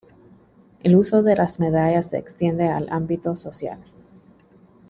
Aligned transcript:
El 0.81 0.95
uso 0.95 1.21
de 1.21 1.35
las 1.35 1.59
medallas 1.59 2.09
se 2.09 2.17
extiende 2.17 2.67
al 2.69 2.87
ámbito 2.89 3.37
social. 3.37 3.77